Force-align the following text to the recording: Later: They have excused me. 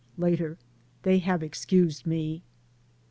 Later: 0.17 0.57
They 1.03 1.19
have 1.19 1.43
excused 1.43 2.07
me. 2.07 2.41